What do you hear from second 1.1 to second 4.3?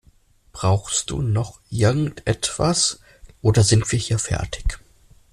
du noch irgendetwas oder sind wir hier